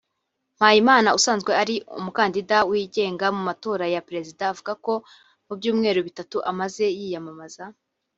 [0.57, 4.93] Mpayimana usanzwe ari umukandida wigenda mu matora ya Perezida avuga ko
[5.45, 7.63] mu byumweru bitatu amaze yiyamamaza